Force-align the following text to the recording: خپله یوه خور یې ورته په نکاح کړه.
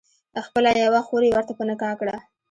خپله 0.45 0.69
یوه 0.83 1.01
خور 1.07 1.21
یې 1.27 1.31
ورته 1.33 1.51
په 1.55 1.63
نکاح 1.69 1.93
کړه. 1.99 2.15